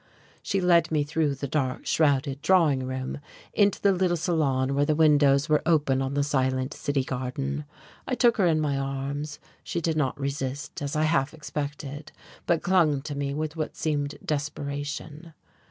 She 0.41 0.59
led 0.59 0.89
me 0.91 1.03
through 1.03 1.35
the 1.35 1.47
dark, 1.47 1.85
shrouded 1.85 2.41
drawing 2.41 2.87
room 2.87 3.19
into 3.53 3.79
the 3.79 3.91
little 3.91 4.17
salon 4.17 4.73
where 4.73 4.83
the 4.83 4.95
windows 4.95 5.47
were 5.47 5.61
open 5.63 6.01
on 6.01 6.15
the 6.15 6.23
silent 6.23 6.73
city 6.73 7.03
garden. 7.03 7.65
I 8.07 8.15
took 8.15 8.37
her 8.37 8.47
in 8.47 8.59
my 8.59 8.79
arms; 8.79 9.37
she 9.63 9.79
did 9.79 9.95
not 9.95 10.19
resist, 10.19 10.81
as 10.81 10.95
I 10.95 11.03
half 11.03 11.35
expected, 11.35 12.11
but 12.47 12.63
clung 12.63 13.03
to 13.03 13.13
me 13.15 13.35
with 13.35 13.55
what 13.55 13.75
seemed 13.75 14.15
desperation. 14.25 15.35